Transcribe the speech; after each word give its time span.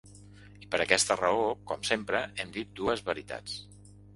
I 0.63 0.69
per 0.75 0.79
aquesta 0.85 1.17
raó, 1.19 1.45
com 1.73 1.85
sempre, 1.91 2.25
hem 2.45 2.55
dit 2.59 2.73
dues 2.81 3.05
veritats. 3.11 3.61